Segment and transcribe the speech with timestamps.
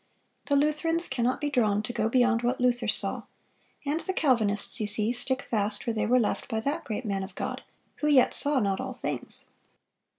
[0.47, 3.21] The Lutherans cannot be drawn to go beyond what Luther saw;...
[3.85, 7.21] and the Calvinists, you see, stick fast where they were left by that great man
[7.21, 7.61] of God,
[7.97, 9.45] who yet saw not all things.